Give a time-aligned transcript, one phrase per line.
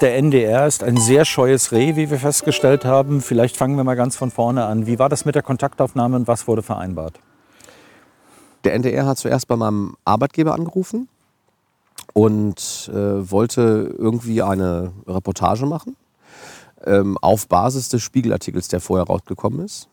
[0.00, 3.20] Der NDR ist ein sehr scheues Reh, wie wir festgestellt haben.
[3.20, 4.86] Vielleicht fangen wir mal ganz von vorne an.
[4.86, 7.18] Wie war das mit der Kontaktaufnahme und was wurde vereinbart?
[8.62, 11.08] Der NDR hat zuerst bei meinem Arbeitgeber angerufen
[12.12, 15.96] und äh, wollte irgendwie eine Reportage machen
[16.84, 19.88] ähm, auf Basis des Spiegelartikels, der vorher rausgekommen ist.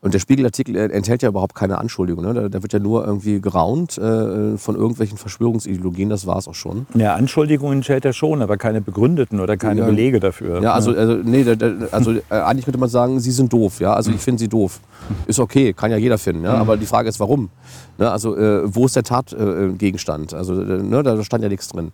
[0.00, 2.24] Und der Spiegelartikel enthält ja überhaupt keine Anschuldigung.
[2.24, 2.34] Ne?
[2.34, 6.54] Da, da, wird ja nur irgendwie geraunt äh, von irgendwelchen Verschwörungsideologien, das war es auch
[6.54, 6.86] schon.
[6.94, 10.62] Ja, Anschuldigungen enthält er schon, aber keine begründeten oder keine ja, Belege dafür.
[10.62, 13.80] Ja, also, also, nee, da, da, also äh, eigentlich könnte man sagen, sie sind doof.
[13.80, 13.94] Ja?
[13.94, 14.80] Also ich finde sie doof.
[15.26, 16.44] Ist okay, kann ja jeder finden.
[16.44, 16.54] Ja?
[16.54, 16.60] Mhm.
[16.60, 17.50] Aber die Frage ist, warum?
[17.98, 18.10] Ne?
[18.10, 20.32] Also äh, wo ist der Tatgegenstand?
[20.32, 21.02] Äh, also äh, ne?
[21.02, 21.92] da stand ja nichts drin.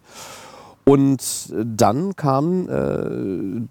[0.84, 3.62] Und dann kam äh,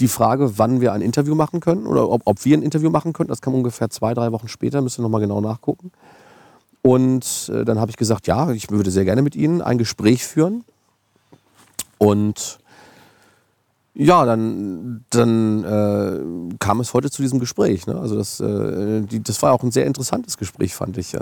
[0.00, 3.12] die Frage, wann wir ein Interview machen können oder ob, ob wir ein Interview machen
[3.12, 3.28] können.
[3.28, 5.92] Das kam ungefähr zwei, drei Wochen später, müssen wir nochmal genau nachgucken.
[6.82, 10.24] Und äh, dann habe ich gesagt, ja, ich würde sehr gerne mit Ihnen ein Gespräch
[10.24, 10.64] führen.
[11.98, 12.58] Und
[13.94, 17.86] ja, dann, dann äh, kam es heute zu diesem Gespräch.
[17.86, 17.96] Ne?
[18.00, 21.12] Also das, äh, die, das war auch ein sehr interessantes Gespräch, fand ich.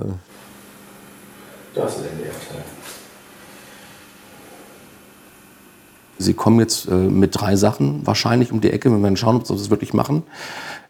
[1.75, 2.65] Das ist der Teil.
[6.21, 8.91] Sie kommen jetzt äh, mit drei Sachen wahrscheinlich um die Ecke.
[8.91, 10.23] Wir werden schauen, ob sie das wirklich machen.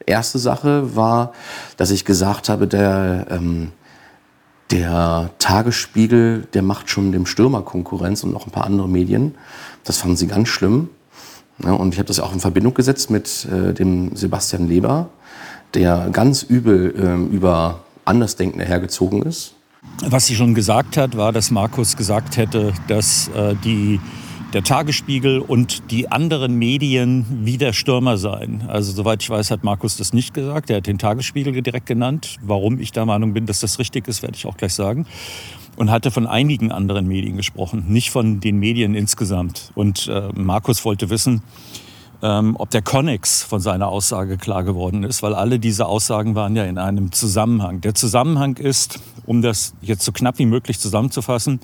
[0.04, 1.32] Erste Sache war,
[1.76, 3.70] dass ich gesagt habe, der, ähm,
[4.72, 9.36] der Tagesspiegel, der macht schon dem Stürmer Konkurrenz und noch ein paar andere Medien.
[9.84, 10.88] Das fanden sie ganz schlimm.
[11.64, 15.10] Ja, und ich habe das auch in Verbindung gesetzt mit äh, dem Sebastian Leber,
[15.74, 19.54] der ganz übel äh, über Andersdenkende hergezogen ist.
[20.04, 24.00] Was sie schon gesagt hat, war, dass Markus gesagt hätte, dass äh, die
[24.52, 28.64] der Tagesspiegel und die anderen Medien wie der Stürmer seien.
[28.66, 30.70] Also soweit ich weiß, hat Markus das nicht gesagt.
[30.70, 32.36] Er hat den Tagesspiegel direkt genannt.
[32.42, 35.06] Warum ich der Meinung bin, dass das richtig ist, werde ich auch gleich sagen.
[35.76, 39.70] Und hatte von einigen anderen Medien gesprochen, nicht von den Medien insgesamt.
[39.76, 41.42] Und äh, Markus wollte wissen,
[42.22, 46.56] ähm, ob der Connex von seiner Aussage klar geworden ist, weil alle diese Aussagen waren
[46.56, 47.80] ja in einem Zusammenhang.
[47.80, 51.60] Der Zusammenhang ist, um das jetzt so knapp wie möglich zusammenzufassen,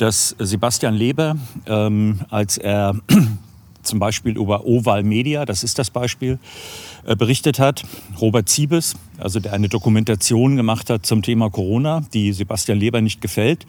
[0.00, 2.96] dass Sebastian Leber, ähm, als er
[3.82, 6.38] zum Beispiel über Oval Media, das ist das Beispiel,
[7.04, 7.82] äh, berichtet hat.
[8.20, 13.20] Robert Ziebes, also der eine Dokumentation gemacht hat zum Thema Corona, die Sebastian Leber nicht
[13.20, 13.66] gefällt.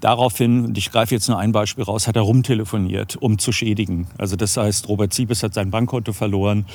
[0.00, 4.06] Daraufhin, und ich greife jetzt nur ein Beispiel raus, hat er rumtelefoniert, um zu schädigen.
[4.18, 6.66] Also das heißt, Robert Ziebes hat sein Bankkonto verloren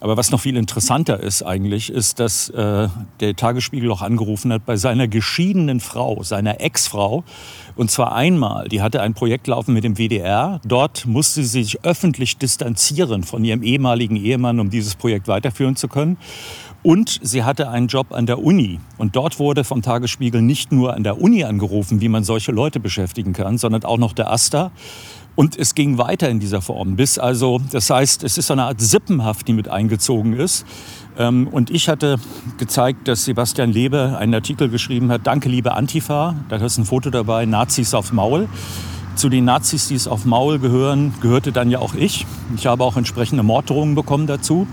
[0.00, 2.88] aber was noch viel interessanter ist eigentlich, ist, dass äh,
[3.20, 7.24] der Tagesspiegel auch angerufen hat bei seiner geschiedenen Frau, seiner Ex-Frau.
[7.78, 10.60] Und zwar einmal, die hatte ein Projekt laufen mit dem WDR.
[10.64, 15.86] Dort musste sie sich öffentlich distanzieren von ihrem ehemaligen Ehemann, um dieses Projekt weiterführen zu
[15.86, 16.16] können.
[16.82, 18.78] Und sie hatte einen Job an der Uni.
[18.98, 22.80] Und dort wurde vom Tagesspiegel nicht nur an der Uni angerufen, wie man solche Leute
[22.80, 24.70] beschäftigen kann, sondern auch noch der AStA.
[25.34, 28.64] Und es ging weiter in dieser Form, bis also, das heißt, es ist so eine
[28.64, 30.66] Art Sippenhaft, die mit eingezogen ist.
[31.16, 32.16] Ähm, und ich hatte
[32.58, 36.34] gezeigt, dass Sebastian Lebe einen Artikel geschrieben hat, Danke, liebe Antifa.
[36.48, 38.48] Da ist ein Foto dabei, Nazis aufs Maul.
[39.14, 42.26] Zu den Nazis, die es auf Maul gehören, gehörte dann ja auch ich.
[42.56, 44.66] Ich habe auch entsprechende Morddrohungen bekommen dazu,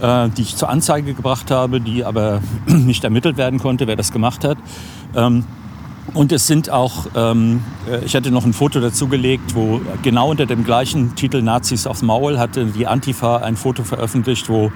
[0.00, 4.12] äh, die ich zur Anzeige gebracht habe, die aber nicht ermittelt werden konnte, wer das
[4.12, 4.58] gemacht hat.
[5.14, 5.44] Ähm,
[6.14, 10.30] und es sind auch, ähm, äh, ich hatte noch ein Foto dazu gelegt, wo genau
[10.30, 14.72] unter dem gleichen Titel Nazis aufs Maul hatte die Antifa ein Foto veröffentlicht, wo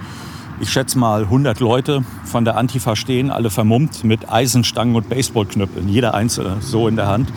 [0.60, 5.88] ich schätze mal 100 Leute von der Antifa stehen, alle vermummt mit Eisenstangen und Baseballknüppeln,
[5.88, 7.32] jeder einzelne so in der Hand.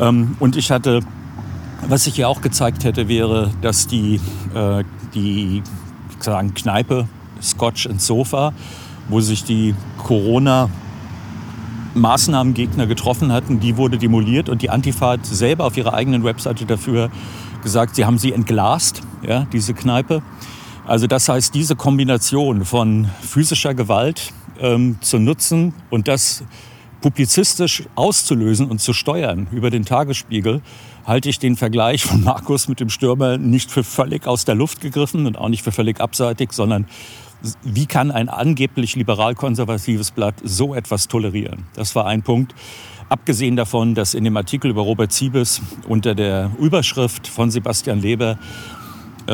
[0.00, 1.00] Ähm, und ich hatte,
[1.86, 4.20] was ich hier auch gezeigt hätte, wäre, dass die,
[4.54, 5.62] äh, die
[6.22, 7.08] sagen, Kneipe
[7.42, 8.52] Scotch and Sofa,
[9.08, 10.68] wo sich die Corona
[11.94, 16.66] Maßnahmengegner getroffen hatten, die wurde demoliert und die Antifa hat selber auf ihrer eigenen Webseite
[16.66, 17.10] dafür
[17.62, 20.22] gesagt, sie haben sie entglast, ja, diese Kneipe.
[20.86, 26.44] Also das heißt, diese Kombination von physischer Gewalt ähm, zu nutzen und das
[27.00, 30.62] publizistisch auszulösen und zu steuern über den Tagesspiegel,
[31.08, 34.82] halte ich den Vergleich von Markus mit dem Stürmer nicht für völlig aus der Luft
[34.82, 36.86] gegriffen und auch nicht für völlig abseitig, sondern
[37.62, 41.64] wie kann ein angeblich liberal-konservatives Blatt so etwas tolerieren?
[41.74, 42.54] Das war ein Punkt.
[43.08, 48.38] Abgesehen davon, dass in dem Artikel über Robert Siebes unter der Überschrift von Sebastian Leber
[49.28, 49.32] äh,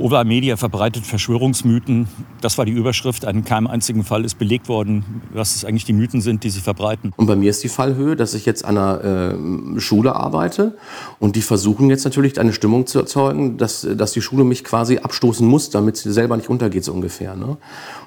[0.00, 2.06] Oval Media verbreitet Verschwörungsmythen.
[2.40, 3.24] Das war die Überschrift.
[3.24, 7.12] In keinem einzigen Fall ist belegt worden, was eigentlich die Mythen sind, die sie verbreiten.
[7.16, 9.34] Und bei mir ist die Fallhöhe, dass ich jetzt an einer
[9.74, 10.76] äh, Schule arbeite
[11.18, 14.98] und die versuchen jetzt natürlich eine Stimmung zu erzeugen, dass, dass die Schule mich quasi
[14.98, 17.34] abstoßen muss, damit sie selber nicht untergeht, so ungefähr.
[17.34, 17.56] Ne?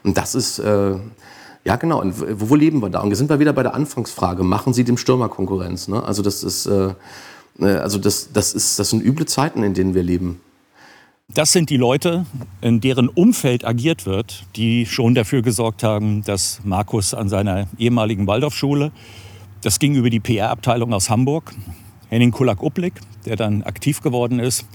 [0.03, 0.59] Und das ist...
[0.59, 0.95] Äh,
[1.65, 1.99] ja, genau.
[1.99, 3.01] Und wo, wo leben wir da?
[3.01, 4.43] Und sind wir wieder bei der Anfangsfrage.
[4.43, 5.89] Machen Sie dem Stürmer Konkurrenz?
[5.89, 6.01] Ne?
[6.01, 6.93] Also das ist, äh,
[7.59, 10.39] äh, also das, das, ist, das sind üble Zeiten, in denen wir leben.
[11.31, 12.25] Das sind die Leute,
[12.59, 18.25] in deren Umfeld agiert wird, die schon dafür gesorgt haben, dass Markus an seiner ehemaligen
[18.25, 18.91] Waldorfschule,
[19.61, 21.53] das ging über die PR-Abteilung aus Hamburg,
[22.09, 22.93] Henning Kulak-Uplik,
[23.27, 24.65] der dann aktiv geworden ist,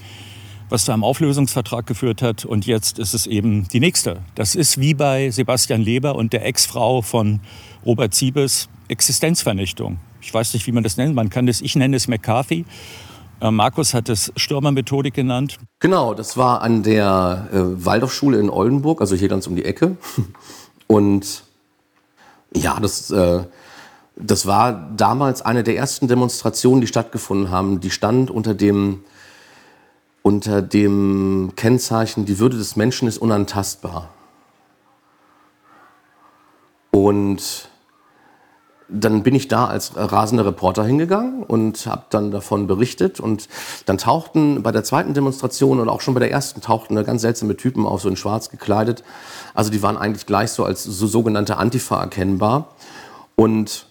[0.68, 2.44] was zu einem Auflösungsvertrag geführt hat.
[2.44, 4.20] Und jetzt ist es eben die nächste.
[4.36, 7.40] Das ist wie bei Sebastian Leber und der Ex-Frau von
[7.84, 9.98] Robert Siebes Existenzvernichtung.
[10.22, 11.16] Ich weiß nicht, wie man das nennt.
[11.16, 12.64] Man kann das, ich nenne es McCarthy.
[13.40, 15.58] Äh, Markus hat es Stürmermethodik genannt.
[15.80, 19.96] Genau, das war an der äh, Waldorfschule in Oldenburg, also hier ganz um die Ecke.
[20.86, 21.44] Und
[22.54, 23.44] ja, das, äh,
[24.16, 27.80] das war damals eine der ersten Demonstrationen, die stattgefunden haben.
[27.80, 29.00] Die stand unter dem,
[30.22, 34.10] unter dem Kennzeichen, die Würde des Menschen ist unantastbar.
[36.90, 37.68] Und
[38.88, 43.18] dann bin ich da als rasender Reporter hingegangen und habe dann davon berichtet.
[43.18, 43.48] Und
[43.86, 47.56] dann tauchten bei der zweiten Demonstration und auch schon bei der ersten tauchten ganz seltsame
[47.56, 49.02] Typen auf, so in schwarz gekleidet.
[49.54, 52.74] Also die waren eigentlich gleich so als so sogenannte Antifa erkennbar.
[53.36, 53.86] Und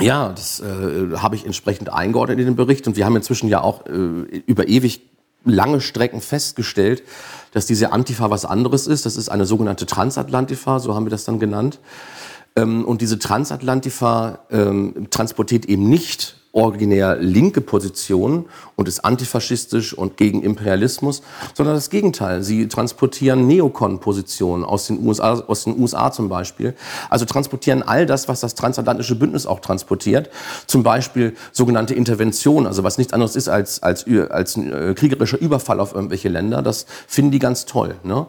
[0.00, 2.86] ja, das äh, habe ich entsprechend eingeordnet in den Bericht.
[2.86, 3.90] Und wir haben inzwischen ja auch äh,
[4.46, 5.02] über ewig
[5.44, 7.02] lange Strecken festgestellt,
[7.52, 9.06] dass diese Antifa was anderes ist.
[9.06, 11.78] Das ist eine sogenannte Transatlantifa, so haben wir das dann genannt.
[12.56, 18.46] Ähm, und diese Transatlantifa ähm, transportiert eben nicht originär linke Positionen
[18.76, 21.22] und ist antifaschistisch und gegen Imperialismus,
[21.52, 22.44] sondern das Gegenteil.
[22.44, 26.74] Sie transportieren Neokon-Positionen aus den USA, aus den USA zum Beispiel.
[27.10, 30.30] Also transportieren all das, was das transatlantische Bündnis auch transportiert.
[30.68, 35.40] Zum Beispiel sogenannte Intervention, also was nichts anderes ist als, als, als ein äh, kriegerischer
[35.40, 36.62] Überfall auf irgendwelche Länder.
[36.62, 37.96] Das finden die ganz toll.
[38.04, 38.26] Ne?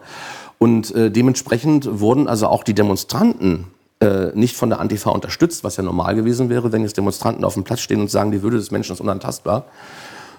[0.58, 3.66] Und äh, dementsprechend wurden also auch die Demonstranten
[4.00, 7.54] äh, nicht von der Antifa unterstützt, was ja normal gewesen wäre, wenn jetzt Demonstranten auf
[7.54, 9.66] dem Platz stehen und sagen, die Würde des Menschen ist unantastbar,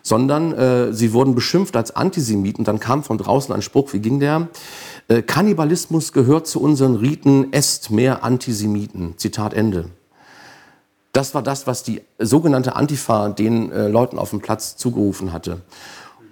[0.04, 2.66] sondern äh, sie wurden beschimpft als Antisemiten.
[2.66, 4.48] Dann kam von draußen ein Spruch, wie ging der?
[5.08, 9.18] Äh, Kannibalismus gehört zu unseren Riten, esst mehr Antisemiten.
[9.18, 9.90] Zitat Ende.
[11.12, 15.62] Das war das, was die sogenannte Antifa den äh, Leuten auf dem Platz zugerufen hatte.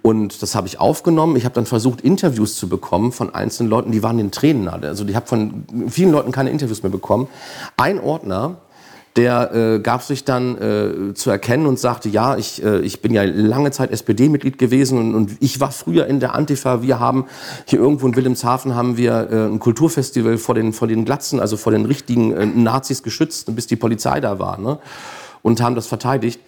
[0.06, 1.34] Und das habe ich aufgenommen.
[1.34, 4.82] Ich habe dann versucht, Interviews zu bekommen von einzelnen Leuten, die waren in Tränen nahe.
[4.86, 7.26] Also ich habe von vielen Leuten keine Interviews mehr bekommen.
[7.76, 8.58] Ein Ordner,
[9.16, 13.14] der äh, gab sich dann äh, zu erkennen und sagte, ja, ich, äh, ich bin
[13.14, 16.82] ja lange Zeit SPD-Mitglied gewesen und, und, ich war früher in der Antifa.
[16.82, 17.24] Wir haben
[17.64, 21.56] hier irgendwo in Wilhelmshaven haben wir äh, ein Kulturfestival vor den, vor den Glatzen, also
[21.56, 24.78] vor den richtigen äh, Nazis geschützt, bis die Polizei da war ne?
[25.42, 26.40] und haben das verteidigt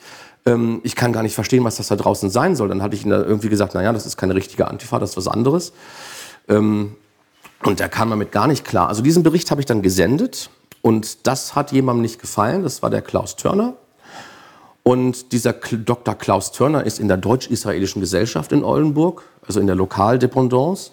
[0.47, 2.69] ähm, ich kann gar nicht verstehen, was das da draußen sein soll.
[2.69, 5.17] Dann hatte ich ihm da irgendwie gesagt, naja, das ist keine richtige Antifa, das ist
[5.17, 5.73] was anderes.
[6.49, 6.97] Ähm,
[7.65, 8.89] und da kam damit gar nicht klar.
[8.89, 10.51] Also diesen Bericht habe ich dann gesendet
[10.81, 12.63] und das hat jemandem nicht gefallen.
[12.63, 13.75] Das war der Klaus Törner.
[14.85, 16.15] Und dieser Dr.
[16.15, 20.93] Klaus Törner ist in der Deutsch-Israelischen Gesellschaft in Oldenburg, also in der Lokaldependance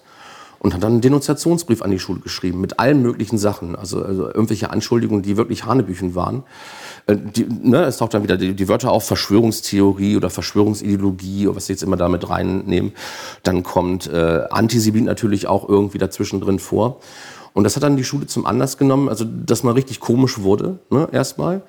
[0.66, 4.26] und hat dann einen Denunziationsbrief an die Schule geschrieben mit allen möglichen Sachen, also, also
[4.26, 6.42] irgendwelche Anschuldigungen, die wirklich Hanebüchen waren.
[7.06, 11.58] Äh, die, ne, es taucht dann wieder die, die, Wörter auf Verschwörungstheorie oder Verschwörungsideologie oder
[11.58, 12.94] was sie jetzt immer damit reinnehmen.
[13.44, 17.00] Dann kommt äh, Antisemit natürlich auch irgendwie dazwischen drin vor.
[17.54, 20.80] Und das hat dann die Schule zum Anlass genommen, also dass man richtig komisch wurde,
[20.90, 21.62] ne, erstmal.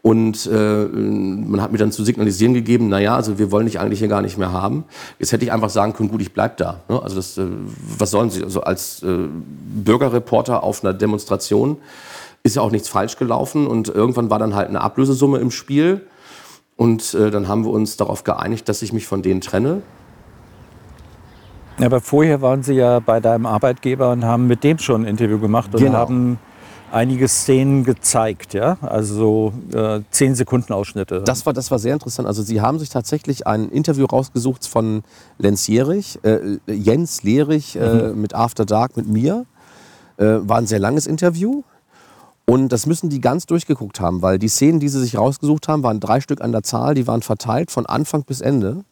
[0.00, 3.98] Und äh, man hat mir dann zu signalisieren gegeben, naja, also wir wollen dich eigentlich
[3.98, 4.84] hier gar nicht mehr haben.
[5.18, 6.80] Jetzt hätte ich einfach sagen können, gut, ich bleib da.
[6.88, 7.02] Ne?
[7.02, 7.46] Also das, äh,
[7.98, 8.42] was sollen Sie?
[8.42, 9.28] Also als äh,
[9.84, 11.78] Bürgerreporter auf einer Demonstration
[12.44, 13.66] ist ja auch nichts falsch gelaufen.
[13.66, 16.06] Und irgendwann war dann halt eine Ablösesumme im Spiel.
[16.76, 19.82] Und äh, dann haben wir uns darauf geeinigt, dass ich mich von denen trenne.
[21.80, 25.38] Aber vorher waren Sie ja bei deinem Arbeitgeber und haben mit dem schon ein Interview
[25.38, 25.98] gemacht und genau.
[25.98, 26.38] haben
[26.92, 28.78] einige Szenen gezeigt, ja?
[28.80, 31.22] Also äh, zehn Sekunden Ausschnitte.
[31.22, 32.26] Das war, das war sehr interessant.
[32.26, 35.02] Also Sie haben sich tatsächlich ein Interview rausgesucht von
[35.38, 38.20] Lenz Jerich, äh, Jens Lehrig äh, mhm.
[38.20, 39.46] mit After Dark mit mir.
[40.16, 41.62] Äh, war ein sehr langes Interview.
[42.46, 45.82] Und das müssen die ganz durchgeguckt haben, weil die Szenen, die sie sich rausgesucht haben,
[45.82, 48.84] waren drei Stück an der Zahl, die waren verteilt von Anfang bis Ende.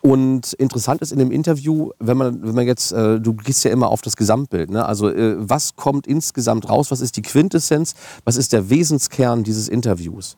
[0.00, 3.72] Und interessant ist in dem Interview, wenn man, wenn man jetzt, äh, du gehst ja
[3.72, 4.86] immer auf das Gesamtbild, ne?
[4.86, 9.68] also äh, was kommt insgesamt raus, was ist die Quintessenz, was ist der Wesenskern dieses
[9.68, 10.36] Interviews.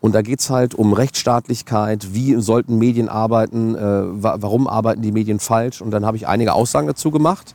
[0.00, 5.12] Und da geht es halt um Rechtsstaatlichkeit, wie sollten Medien arbeiten, äh, warum arbeiten die
[5.12, 5.82] Medien falsch.
[5.82, 7.54] Und dann habe ich einige Aussagen dazu gemacht.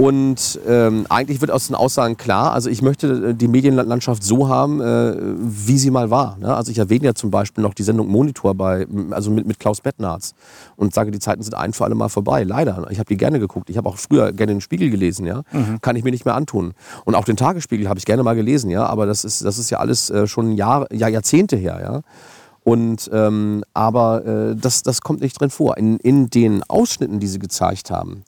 [0.00, 4.48] Und ähm, eigentlich wird aus den Aussagen klar, also ich möchte äh, die Medienlandschaft so
[4.48, 6.38] haben, äh, wie sie mal war.
[6.38, 6.54] Ne?
[6.54, 9.82] Also ich erwähne ja zum Beispiel noch die Sendung Monitor bei, also mit, mit Klaus
[9.82, 10.32] Bettnarz
[10.76, 12.44] und sage, die Zeiten sind ein für alle Mal vorbei.
[12.44, 12.86] Leider.
[12.90, 13.68] Ich habe die gerne geguckt.
[13.68, 15.42] Ich habe auch früher gerne den Spiegel gelesen, ja.
[15.52, 15.82] Mhm.
[15.82, 16.72] Kann ich mir nicht mehr antun.
[17.04, 18.86] Und auch den Tagesspiegel habe ich gerne mal gelesen, ja.
[18.86, 22.00] Aber das ist, das ist ja alles äh, schon Jahre, ja, Jahrzehnte her, ja.
[22.62, 25.78] Und, ähm, aber äh, das, das kommt nicht drin vor.
[25.78, 28.24] In, in den Ausschnitten, die sie gezeigt haben,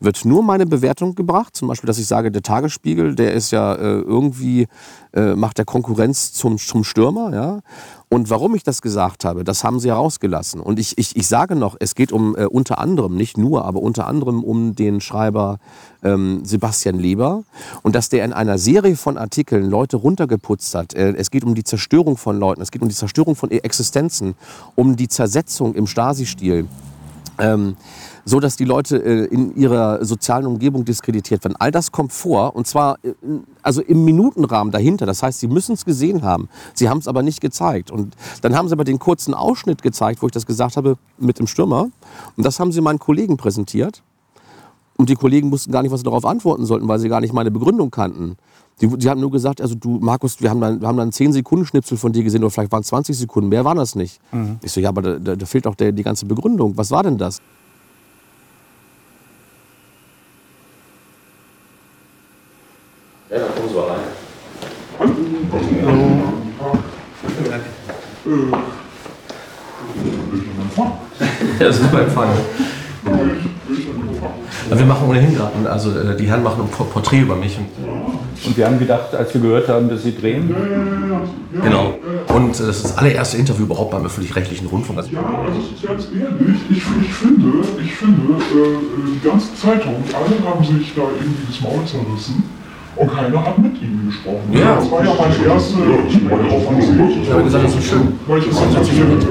[0.00, 1.54] wird nur meine Bewertung gebracht.
[1.54, 4.66] Zum Beispiel, dass ich sage, der Tagesspiegel, der ist ja äh, irgendwie,
[5.12, 7.34] äh, macht der Konkurrenz zum, zum Stürmer.
[7.34, 7.60] Ja?
[8.14, 10.60] Und warum ich das gesagt habe, das haben sie herausgelassen.
[10.60, 13.82] Und ich, ich, ich sage noch, es geht um äh, unter anderem, nicht nur, aber
[13.82, 15.58] unter anderem um den Schreiber
[16.04, 17.42] ähm, Sebastian Leber.
[17.82, 20.94] Und dass der in einer Serie von Artikeln Leute runtergeputzt hat.
[20.94, 24.36] Äh, es geht um die Zerstörung von Leuten, es geht um die Zerstörung von Existenzen,
[24.76, 26.68] um die Zersetzung im Stasi-Stil.
[27.40, 27.74] Ähm,
[28.24, 31.56] so dass die Leute äh, in ihrer sozialen Umgebung diskreditiert werden.
[31.58, 33.12] All das kommt vor und zwar äh,
[33.62, 35.06] also im Minutenrahmen dahinter.
[35.06, 36.48] Das heißt, sie müssen es gesehen haben.
[36.74, 37.90] Sie haben es aber nicht gezeigt.
[37.90, 41.38] Und dann haben sie aber den kurzen Ausschnitt gezeigt, wo ich das gesagt habe mit
[41.38, 41.88] dem Stürmer.
[42.36, 44.02] Und das haben sie meinen Kollegen präsentiert.
[44.96, 47.32] Und die Kollegen wussten gar nicht, was sie darauf antworten sollten, weil sie gar nicht
[47.32, 48.36] meine Begründung kannten.
[48.80, 51.32] Die, die haben nur gesagt, also du, Markus, wir haben dann, wir haben dann 10
[51.32, 54.20] Sekunden Schnipsel von dir gesehen oder vielleicht waren es 20 Sekunden, mehr waren das nicht.
[54.32, 54.58] Mhm.
[54.62, 56.76] Ich so, ja, aber da, da, da fehlt auch der, die ganze Begründung.
[56.76, 57.40] Was war denn das?
[63.30, 64.00] Ja, dann kommen Sie mal rein.
[71.60, 72.28] Ja, das ist mein Empfang.
[74.70, 77.58] Wir machen ohnehin gerade, also äh, die Herren machen ein Porträt über mich.
[78.46, 80.54] Und wir haben gedacht, als wir gehört haben, dass Sie drehen.
[81.62, 81.94] Genau.
[82.28, 85.00] Und äh, das ist das allererste Interview überhaupt beim öffentlich-rechtlichen Rundfunk.
[85.10, 87.52] Ja, also ganz ehrlich, ich, ich finde,
[87.82, 88.78] ich finde, äh,
[89.14, 92.42] die ganze Zeitung, alle haben sich da irgendwie das Maul zerrissen.
[92.96, 94.52] Und keiner hat mit ihm gesprochen.
[94.52, 94.76] Ja.
[94.76, 97.08] Das war ja meine erste E-Mail-Offensive.
[97.22, 98.12] Ich habe gesagt, das ist schön.
[98.26, 99.26] Weil ich das natürlich,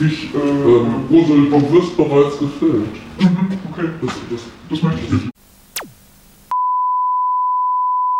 [0.00, 2.96] ich, äh, Ursel, du wirst bereits gefilmt.
[3.18, 4.40] mhm, okay, das, das,
[4.70, 5.28] das möchte ich nicht.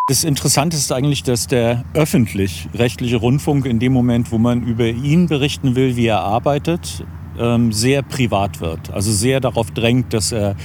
[0.07, 5.27] Das Interessante ist eigentlich, dass der öffentlich-rechtliche Rundfunk in dem Moment, wo man über ihn
[5.27, 7.05] berichten will, wie er arbeitet,
[7.37, 8.91] ähm, sehr privat wird.
[8.91, 10.55] Also sehr darauf drängt, dass er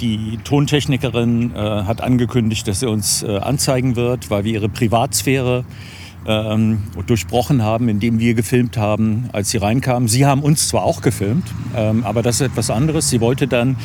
[0.00, 5.64] die Tontechnikerin äh, hat angekündigt, dass sie uns äh, anzeigen wird, weil wir ihre Privatsphäre
[6.26, 10.08] ähm, durchbrochen haben, indem wir gefilmt haben, als sie reinkamen.
[10.08, 11.44] Sie haben uns zwar auch gefilmt,
[11.76, 13.08] ähm, aber das ist etwas anderes.
[13.10, 13.76] Sie wollte dann,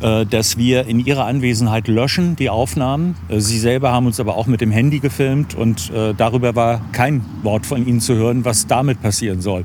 [0.00, 3.14] äh, dass wir in ihrer Anwesenheit löschen, die Aufnahmen.
[3.28, 6.80] Äh, sie selber haben uns aber auch mit dem Handy gefilmt und äh, darüber war
[6.92, 9.62] kein Wort von ihnen zu hören, was damit passieren soll.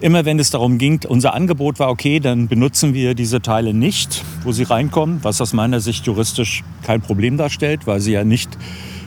[0.00, 4.24] Immer wenn es darum ging, unser Angebot war, okay, dann benutzen wir diese Teile nicht,
[4.42, 8.58] wo sie reinkommen, was aus meiner Sicht juristisch kein Problem darstellt, weil sie ja nicht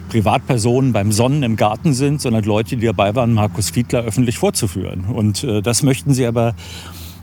[0.09, 5.05] Privatpersonen beim Sonnen im Garten sind, sondern Leute, die dabei waren, Markus Fiedler öffentlich vorzuführen.
[5.05, 6.55] Und äh, das möchten sie aber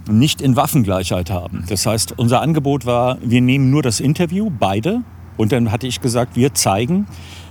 [0.08, 1.64] nicht in Waffengleichheit haben.
[1.68, 5.02] Das heißt, unser Angebot war, wir nehmen nur das Interview, beide.
[5.36, 7.06] Und dann hatte ich gesagt, wir zeigen,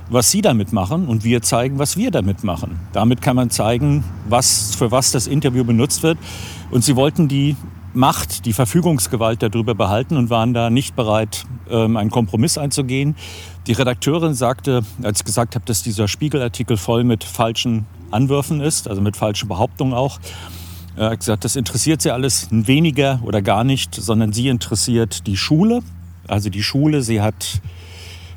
[0.09, 2.79] was Sie damit machen und wir zeigen, was wir damit machen.
[2.93, 6.17] Damit kann man zeigen, was, für was das Interview benutzt wird.
[6.71, 7.55] Und Sie wollten die
[7.93, 13.15] Macht, die Verfügungsgewalt darüber behalten und waren da nicht bereit, ähm, einen Kompromiss einzugehen.
[13.69, 18.87] Die Redakteurin sagte, als ich gesagt habe, dass dieser Spiegelartikel voll mit falschen Anwürfen ist,
[18.87, 20.19] also mit falschen Behauptungen auch,
[20.97, 25.83] äh, gesagt, das interessiert sie alles weniger oder gar nicht, sondern sie interessiert die Schule.
[26.27, 27.61] Also die Schule, sie hat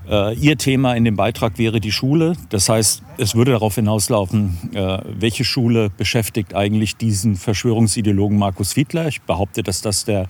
[0.06, 2.34] äh, ihr Thema in dem Beitrag wäre die Schule.
[2.50, 9.08] Das heißt, es würde darauf hinauslaufen, äh, welche Schule beschäftigt eigentlich diesen Verschwörungsideologen Markus Fiedler.
[9.08, 10.28] Ich behaupte, dass das der,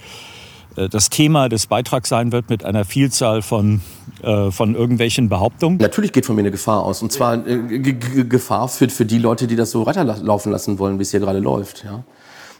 [0.76, 3.80] das Thema des Beitrags sein wird mit einer Vielzahl von,
[4.22, 5.78] äh, von irgendwelchen Behauptungen.
[5.78, 7.02] Natürlich geht von mir eine Gefahr aus.
[7.02, 11.02] Und zwar äh, Gefahr für, für die Leute, die das so weiterlaufen lassen wollen, wie
[11.02, 11.84] es hier gerade läuft.
[11.84, 12.04] Ja?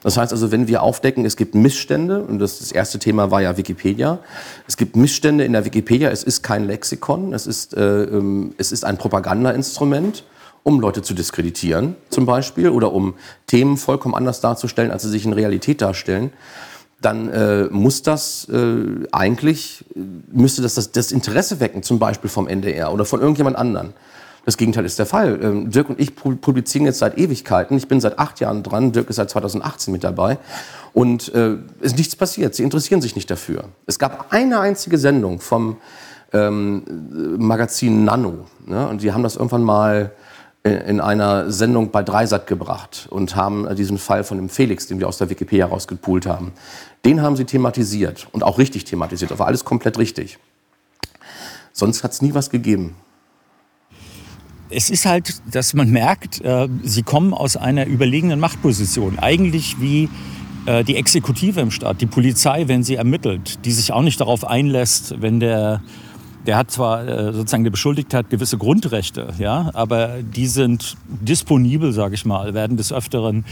[0.02, 3.40] Das heißt also, wenn wir aufdecken, es gibt Missstände, und das, das erste Thema war
[3.40, 4.18] ja Wikipedia,
[4.66, 8.72] es gibt Missstände in der Wikipedia, es ist kein Lexikon, es ist, äh, ähm, es
[8.72, 10.24] ist ein Propagandainstrument,
[10.64, 13.14] um Leute zu diskreditieren zum Beispiel oder um
[13.46, 16.32] Themen vollkommen anders darzustellen, als sie sich in Realität darstellen
[17.04, 19.84] dann äh, muss das äh, eigentlich,
[20.32, 23.92] müsste das, das das Interesse wecken, zum Beispiel vom NDR oder von irgendjemand anderen.
[24.44, 25.38] Das Gegenteil ist der Fall.
[25.42, 27.76] Ähm, Dirk und ich publizieren jetzt seit Ewigkeiten.
[27.76, 28.90] Ich bin seit acht Jahren dran.
[28.90, 30.38] Dirk ist seit 2018 mit dabei.
[30.92, 32.54] Und äh, ist nichts passiert.
[32.54, 33.66] Sie interessieren sich nicht dafür.
[33.86, 35.76] Es gab eine einzige Sendung vom
[36.32, 36.82] ähm,
[37.38, 38.46] Magazin Nano.
[38.66, 38.88] Ne?
[38.88, 40.10] Und die haben das irgendwann mal
[40.64, 45.08] in einer Sendung bei Dreisat gebracht und haben diesen Fall von dem Felix, den wir
[45.08, 46.52] aus der Wikipedia rausgepoolt haben,
[47.04, 49.32] den haben sie thematisiert und auch richtig thematisiert.
[49.32, 50.38] Das war alles komplett richtig.
[51.72, 52.94] Sonst hat es nie was gegeben.
[54.70, 59.18] Es ist halt, dass man merkt, äh, sie kommen aus einer überlegenen Machtposition.
[59.18, 60.08] Eigentlich wie
[60.66, 64.46] äh, die Exekutive im Staat, die Polizei, wenn sie ermittelt, die sich auch nicht darauf
[64.46, 65.82] einlässt, wenn der
[66.46, 71.92] der hat zwar äh, sozusagen der Beschuldigte hat gewisse Grundrechte, ja, aber die sind disponibel,
[71.92, 73.44] sage ich mal, werden des Öfteren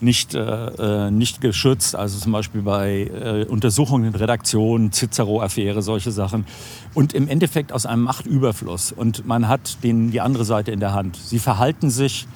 [0.00, 1.94] nicht, äh, äh, nicht geschützt.
[1.94, 6.46] Also zum Beispiel bei äh, Untersuchungen in Redaktionen, Cicero-Affäre, solche Sachen.
[6.94, 8.92] Und im Endeffekt aus einem Machtüberfluss.
[8.92, 11.16] Und man hat den, die andere Seite in der Hand.
[11.16, 12.26] Sie verhalten sich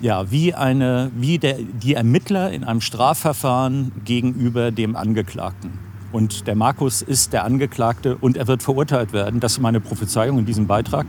[0.00, 5.91] ja, wie, eine, wie der, die Ermittler in einem Strafverfahren gegenüber dem Angeklagten.
[6.12, 9.40] Und der Markus ist der Angeklagte und er wird verurteilt werden.
[9.40, 11.06] Das ist meine Prophezeiung in diesem Beitrag.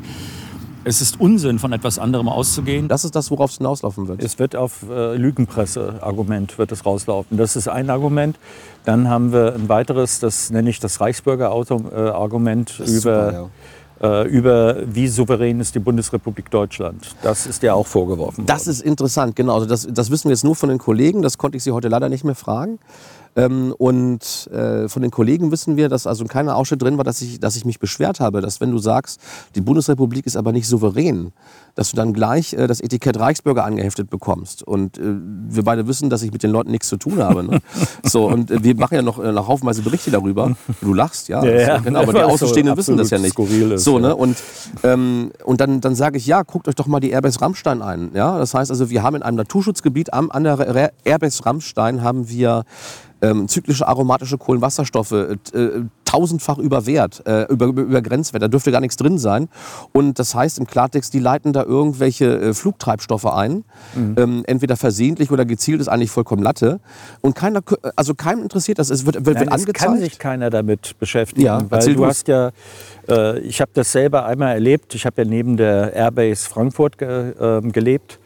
[0.85, 2.89] Es ist Unsinn, von etwas anderem auszugehen.
[2.89, 4.21] Das ist das, worauf es hinauslaufen wird.
[4.21, 7.37] Es wird auf äh, Lügenpresse-Argument wird es rauslaufen.
[7.37, 8.37] Das ist ein Argument.
[8.83, 13.49] Dann haben wir ein weiteres, das nenne ich das Reichsbürger-Argument über, super,
[14.01, 17.15] äh, über wie souverän ist die Bundesrepublik Deutschland.
[17.21, 18.71] Das ist ja auch vorgeworfen Das worden.
[18.71, 19.55] ist interessant, genau.
[19.55, 21.21] Also das, das wissen wir jetzt nur von den Kollegen.
[21.21, 22.77] Das konnte ich Sie heute leider nicht mehr fragen.
[23.35, 27.21] Ähm, und äh, von den Kollegen wissen wir, dass also keiner Ausschnitt drin war, dass
[27.21, 29.19] ich, dass ich mich beschwert habe, dass wenn du sagst,
[29.55, 31.31] die Bundesrepublik ist aber nicht souverän,
[31.75, 34.63] dass du dann gleich äh, das Etikett Reichsbürger angeheftet bekommst.
[34.63, 35.01] Und äh,
[35.49, 37.43] wir beide wissen, dass ich mit den Leuten nichts zu tun habe.
[37.43, 37.59] Ne?
[38.03, 40.55] so, und äh, wir machen ja noch, äh, noch haufenweise Berichte darüber.
[40.81, 41.43] Du lachst, ja.
[41.43, 41.77] Ja, ja.
[41.79, 43.37] genau, aber die Was so Außenstehenden wissen das ja nicht.
[43.37, 44.07] ist, so, ja.
[44.07, 44.15] ne?
[44.15, 44.37] Und,
[44.83, 48.11] ähm, und dann, dann sage ich, ja, guckt euch doch mal die Airbus Rammstein ein.
[48.13, 48.37] Ja?
[48.37, 52.63] Das heißt also, wir haben in einem Naturschutzgebiet am, an der Airbus Rammstein haben wir
[53.23, 58.43] ähm, zyklische aromatische Kohlenwasserstoffe äh, äh, tausendfach über Wert, äh, über, über, Grenzwert.
[58.43, 59.49] Da dürfte gar nichts drin sein.
[59.93, 63.63] Und das heißt im Klartext, die leiten da irgendwelche äh, Flugtreibstoffe ein.
[63.95, 66.79] Ähm, entweder versehentlich oder gezielt ist eigentlich vollkommen Latte.
[67.21, 67.61] Und keiner,
[67.95, 68.89] also keinem interessiert das.
[68.89, 70.19] Es wird, wird, Nein, wird es kann sich angezeigt.
[70.19, 72.07] keiner damit beschäftigen, Ja, weil du du's.
[72.07, 72.51] hast ja,
[73.07, 74.93] äh, ich habe das selber einmal erlebt.
[74.93, 78.19] Ich habe ja neben der Airbase Frankfurt ge, ähm, gelebt,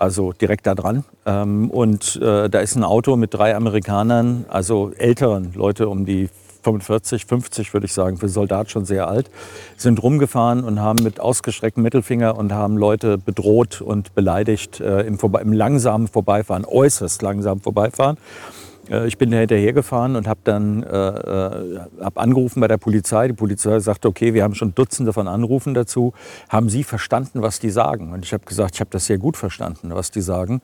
[0.00, 1.04] also direkt da dran.
[1.26, 6.28] Ähm, und äh, da ist ein Auto mit drei Amerikanern, also älteren Leute um die
[6.62, 9.30] 45, 50 würde ich sagen, für Soldat schon sehr alt,
[9.76, 15.18] sind rumgefahren und haben mit ausgestrecktem Mittelfinger und haben Leute bedroht und beleidigt äh, im,
[15.18, 18.18] im langsamen Vorbeifahren, äußerst langsamen Vorbeifahren.
[18.90, 23.28] Äh, Ich bin da hinterhergefahren und habe dann äh, äh, hab angerufen bei der Polizei.
[23.28, 26.12] Die Polizei sagte, okay, wir haben schon Dutzende von Anrufen dazu.
[26.48, 28.12] Haben Sie verstanden, was die sagen?
[28.12, 30.60] Und ich habe gesagt, ich habe das sehr gut verstanden, was die sagen.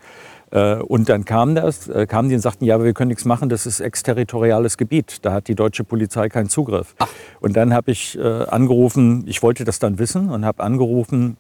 [0.50, 3.24] Äh, Und dann kam das, äh, kamen die und sagten, ja, aber wir können nichts
[3.24, 5.24] machen, das ist exterritoriales Gebiet.
[5.24, 6.94] Da hat die deutsche Polizei keinen Zugriff.
[7.40, 11.36] Und dann habe ich äh, angerufen, ich wollte das dann wissen und habe angerufen,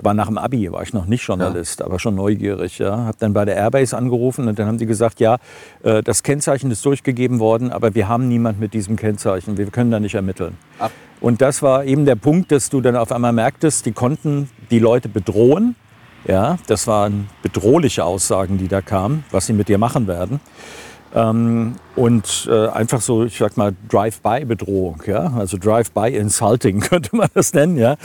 [0.00, 2.78] war nach dem Abi, war ich noch nicht Journalist, aber schon neugierig.
[2.78, 2.98] Ja.
[2.98, 5.38] Habe dann bei der Airbase angerufen und dann haben die gesagt, ja,
[5.82, 9.90] äh, das Kennzeichen ist durchgegeben worden, aber wir haben niemand mit diesem Kennzeichen, wir können
[9.90, 10.56] da nicht ermitteln.
[10.78, 10.90] Ach.
[11.20, 14.78] Und das war eben der Punkt, dass du dann auf einmal merktest, die konnten die
[14.78, 15.74] Leute bedrohen.
[16.26, 20.40] Ja, das waren bedrohliche Aussagen, die da kamen, was sie mit dir machen werden.
[21.14, 27.54] Ähm, und äh, einfach so, ich sag mal, Drive-by-Bedrohung, ja, also Drive-by-Insulting könnte man das
[27.54, 27.96] nennen, ja.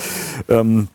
[0.48, 0.88] Ähm,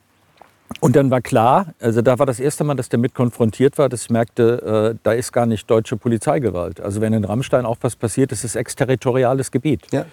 [0.81, 3.89] und dann war klar, also da war das erste Mal, dass der mit konfrontiert war,
[3.89, 6.81] dass ich merkte, äh, da ist gar nicht deutsche Polizeigewalt.
[6.81, 9.83] Also wenn in Rammstein auch was passiert, ist es exterritoriales Gebiet.
[9.93, 10.05] Ja.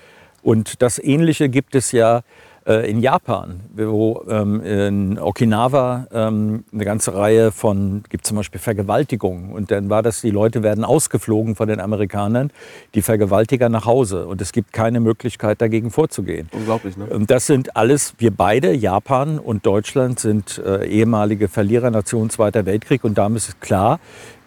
[0.42, 2.22] Und das Ähnliche gibt es ja
[2.68, 8.60] äh, in Japan, wo ähm, in Okinawa ähm, eine ganze Reihe von, gibt zum Beispiel
[8.60, 9.52] Vergewaltigungen.
[9.52, 12.52] Und dann war das, die Leute werden ausgeflogen von den Amerikanern,
[12.96, 14.26] die Vergewaltiger nach Hause.
[14.28, 16.50] Und es gibt keine Möglichkeit, dagegen vorzugehen.
[16.54, 17.06] Unglaublich, ne?
[17.06, 23.04] Und das sind alles, wir beide, Japan und Deutschland, sind äh, ehemalige Verlierernation Zweiter Weltkrieg.
[23.04, 24.00] Und damit ist klar,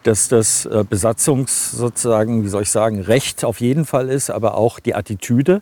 [0.09, 4.57] dass das äh, Besatzungs sozusagen, wie soll ich sagen, Recht auf jeden Fall ist, aber
[4.57, 5.61] auch die Attitüde.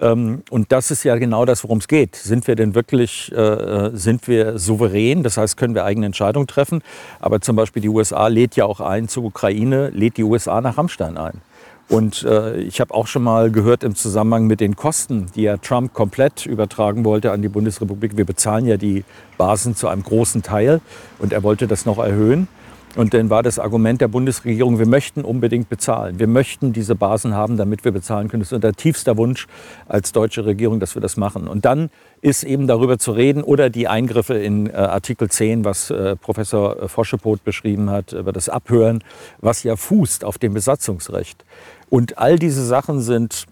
[0.00, 2.16] Ähm, und das ist ja genau das, worum es geht.
[2.16, 5.22] Sind wir denn wirklich, äh, sind wir souverän?
[5.22, 6.82] Das heißt, können wir eigene Entscheidungen treffen?
[7.20, 10.78] Aber zum Beispiel die USA lädt ja auch ein zur Ukraine, lädt die USA nach
[10.78, 11.42] Rammstein ein.
[11.90, 15.58] Und äh, ich habe auch schon mal gehört im Zusammenhang mit den Kosten, die ja
[15.58, 18.16] Trump komplett übertragen wollte an die Bundesrepublik.
[18.16, 19.04] Wir bezahlen ja die
[19.36, 20.80] Basen zu einem großen Teil
[21.18, 22.48] und er wollte das noch erhöhen.
[22.94, 26.18] Und dann war das Argument der Bundesregierung, wir möchten unbedingt bezahlen.
[26.18, 28.42] Wir möchten diese Basen haben, damit wir bezahlen können.
[28.42, 29.46] Das ist unser tiefster Wunsch
[29.88, 31.48] als deutsche Regierung, dass wir das machen.
[31.48, 31.88] Und dann
[32.20, 36.88] ist eben darüber zu reden oder die Eingriffe in äh, Artikel 10, was äh, Professor
[36.88, 39.02] Foschepot beschrieben hat, über das Abhören,
[39.40, 41.44] was ja fußt auf dem Besatzungsrecht.
[41.88, 43.46] Und all diese Sachen sind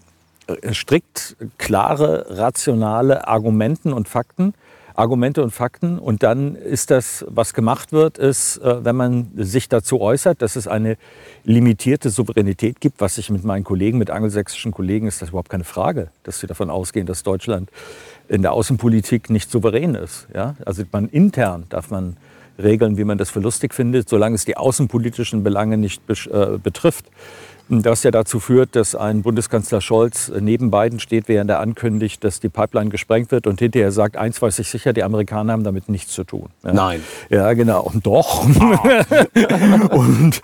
[0.45, 4.53] äh, strikt klare, rationale Argumenten und Fakten.
[5.01, 5.97] Argumente und Fakten.
[5.97, 10.55] Und dann ist das, was gemacht wird, ist, äh, wenn man sich dazu äußert, dass
[10.55, 10.95] es eine
[11.43, 15.63] limitierte Souveränität gibt, was ich mit meinen Kollegen, mit angelsächsischen Kollegen, ist das überhaupt keine
[15.63, 17.69] Frage, dass sie davon ausgehen, dass Deutschland
[18.29, 20.27] in der Außenpolitik nicht souverän ist.
[20.33, 20.55] Ja?
[20.65, 22.15] Also man intern darf man
[22.63, 27.05] regeln, wie man das für lustig findet, solange es die außenpolitischen Belange nicht äh, betrifft.
[27.69, 32.39] das ja dazu führt, dass ein Bundeskanzler Scholz neben Biden steht, während er ankündigt, dass
[32.39, 35.87] die Pipeline gesprengt wird und hinterher sagt, eins weiß ich sicher, die Amerikaner haben damit
[35.89, 36.49] nichts zu tun.
[36.63, 37.01] Nein.
[37.29, 37.83] Ja, genau.
[37.83, 38.43] Und doch.
[39.91, 40.41] und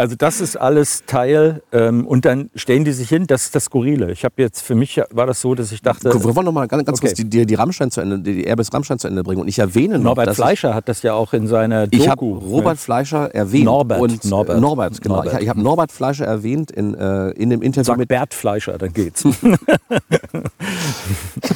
[0.00, 1.62] also das ist alles Teil.
[1.72, 4.10] Ähm, und dann stellen die sich hin, das ist das Skurrile.
[4.12, 6.12] Ich habe jetzt, für mich war das so, dass ich dachte...
[6.12, 7.08] Wir wollen noch mal ganz, ganz okay.
[7.08, 9.42] kurz die, die, die Rammstein zu Ende, die Airbus Rammstein zu Ende bringen.
[9.42, 12.02] Und ich erwähne noch, Norbert Fleischer hat das ja auch in seiner Doku.
[12.02, 13.66] Ich habe Robert Fleischer erwähnt.
[13.66, 14.00] Norbert.
[14.00, 14.60] Und Norbert.
[14.60, 15.16] Norbert, genau.
[15.16, 15.34] Norbert.
[15.34, 18.78] Ich, ich habe Norbert Fleischer erwähnt in, äh, in dem Interview Sag mit Bert Fleischer,
[18.78, 19.24] dann geht's.
[19.24, 19.58] ich habe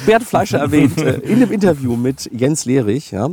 [0.05, 3.11] Bert Fleischer erwähnt äh, in dem Interview mit Jens Lehrich.
[3.11, 3.29] Ja?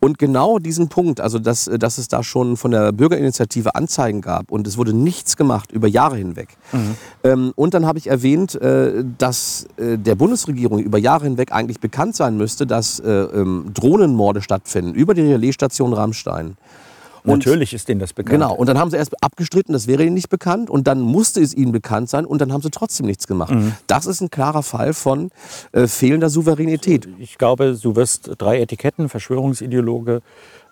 [0.00, 4.20] Und genau diesen Punkt, also dass, äh, dass es da schon von der Bürgerinitiative Anzeigen
[4.20, 6.56] gab und es wurde nichts gemacht über Jahre hinweg.
[6.72, 6.96] Mhm.
[7.24, 11.80] Ähm, und dann habe ich erwähnt, äh, dass äh, der Bundesregierung über Jahre hinweg eigentlich
[11.80, 16.56] bekannt sein müsste, dass äh, ähm, Drohnenmorde stattfinden über die Relaisstation Rammstein.
[17.26, 18.40] Und Natürlich ist denen das bekannt.
[18.40, 18.54] Genau.
[18.54, 20.70] Und dann haben sie erst abgestritten, das wäre ihnen nicht bekannt.
[20.70, 22.24] Und dann musste es ihnen bekannt sein.
[22.24, 23.52] Und dann haben sie trotzdem nichts gemacht.
[23.52, 23.72] Mhm.
[23.88, 25.30] Das ist ein klarer Fall von
[25.72, 27.08] äh, fehlender Souveränität.
[27.18, 30.22] Ich glaube, du wirst drei Etiketten, Verschwörungsideologe,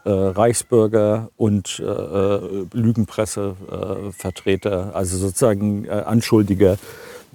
[0.04, 6.76] äh, Reichsbürger und äh, äh Lügenpressevertreter, also sozusagen äh, Anschuldiger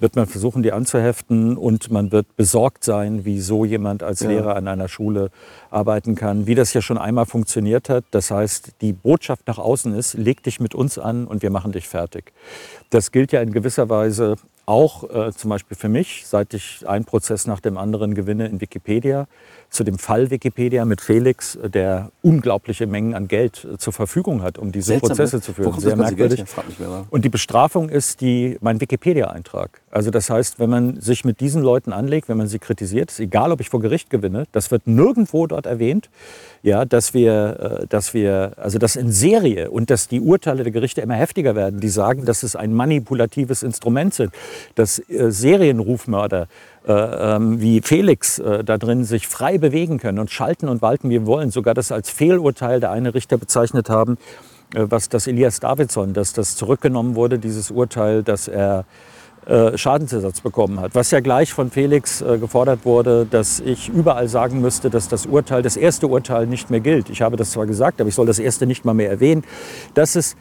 [0.00, 4.56] wird man versuchen, die anzuheften und man wird besorgt sein, wie so jemand als Lehrer
[4.56, 5.30] an einer Schule
[5.70, 8.04] arbeiten kann, wie das ja schon einmal funktioniert hat.
[8.10, 11.72] Das heißt, die Botschaft nach außen ist, leg dich mit uns an und wir machen
[11.72, 12.32] dich fertig.
[12.90, 14.36] Das gilt ja in gewisser Weise
[14.70, 18.60] auch äh, zum Beispiel für mich, seit ich einen Prozess nach dem anderen gewinne in
[18.60, 19.26] Wikipedia,
[19.68, 24.42] zu dem Fall Wikipedia mit Felix, äh, der unglaubliche Mengen an Geld äh, zur Verfügung
[24.42, 25.42] hat, um diese Seltsam, Prozesse ne?
[25.42, 25.80] zu führen.
[25.80, 26.44] Sehr merkwürdig.
[27.10, 29.80] Und die Bestrafung ist die, mein Wikipedia-Eintrag.
[29.90, 33.18] Also das heißt, wenn man sich mit diesen Leuten anlegt, wenn man sie kritisiert, ist
[33.18, 36.10] egal, ob ich vor Gericht gewinne, das wird nirgendwo dort erwähnt,
[36.62, 40.72] ja, dass wir, äh, dass wir, also dass in Serie und dass die Urteile der
[40.72, 44.32] Gerichte immer heftiger werden, die sagen, dass es ein manipulatives Instrument sind,
[44.74, 46.48] dass äh, Serienrufmörder
[46.86, 51.10] äh, ähm, wie Felix äh, da drin sich frei bewegen können und schalten und walten,
[51.10, 54.16] wie wir wollen, sogar das als Fehlurteil der eine Richter bezeichnet haben,
[54.72, 58.84] was das Elias Davidson, dass das zurückgenommen wurde, dieses Urteil, dass er
[59.74, 60.94] Schadensersatz bekommen hat.
[60.94, 65.62] Was ja gleich von Felix gefordert wurde, dass ich überall sagen müsste, dass das Urteil,
[65.62, 67.10] das erste Urteil nicht mehr gilt.
[67.10, 69.42] Ich habe das zwar gesagt, aber ich soll das erste nicht mal mehr erwähnen.
[69.94, 70.36] Das ist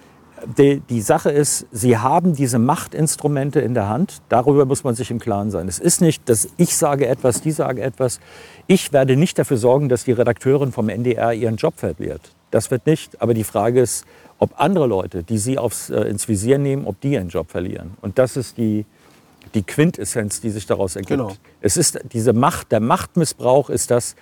[0.57, 4.21] die, die, Sache ist, sie haben diese Machtinstrumente in der Hand.
[4.29, 5.67] Darüber muss man sich im Klaren sein.
[5.67, 8.19] Es ist nicht, dass ich sage etwas, die sagen etwas.
[8.67, 12.21] Ich werde nicht dafür sorgen, dass die Redakteurin vom NDR ihren Job verliert.
[12.51, 13.21] Das wird nicht.
[13.21, 14.05] Aber die Frage ist,
[14.39, 17.97] ob andere Leute, die sie aufs, äh, ins Visier nehmen, ob die ihren Job verlieren.
[18.01, 18.85] Und das ist die,
[19.53, 21.11] die Quintessenz, die sich daraus ergibt.
[21.11, 21.33] Genau.
[21.61, 24.15] Es ist diese Macht, der Machtmissbrauch ist das,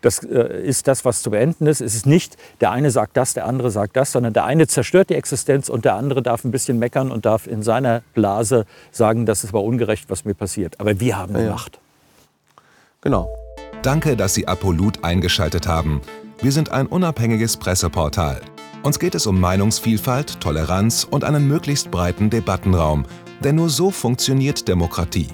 [0.00, 1.80] das äh, ist das, was zu beenden ist.
[1.80, 5.10] Es ist nicht, der eine sagt das, der andere sagt das, sondern der eine zerstört
[5.10, 9.26] die Existenz und der andere darf ein bisschen meckern und darf in seiner Blase sagen,
[9.26, 10.80] das ist aber ungerecht, was mir passiert.
[10.80, 11.50] Aber wir haben die ja.
[11.50, 11.78] Macht.
[13.00, 13.28] Genau.
[13.82, 16.02] Danke, dass Sie Apolut eingeschaltet haben.
[16.42, 18.40] Wir sind ein unabhängiges Presseportal.
[18.82, 23.04] Uns geht es um Meinungsvielfalt, Toleranz und einen möglichst breiten Debattenraum,
[23.44, 25.28] denn nur so funktioniert Demokratie.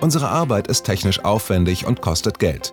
[0.00, 2.72] Unsere Arbeit ist technisch aufwendig und kostet Geld.